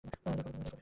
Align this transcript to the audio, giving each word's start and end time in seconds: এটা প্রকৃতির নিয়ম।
এটা 0.03 0.17
প্রকৃতির 0.23 0.55
নিয়ম। 0.55 0.77